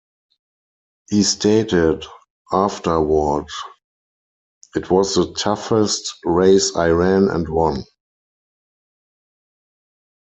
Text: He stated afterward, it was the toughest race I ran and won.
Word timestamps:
He 1.11 1.21
stated 1.21 2.05
afterward, 2.51 3.45
it 4.75 4.89
was 4.89 5.13
the 5.13 5.31
toughest 5.35 6.13
race 6.25 6.75
I 6.75 6.89
ran 6.89 7.29
and 7.29 7.47
won. 7.47 7.83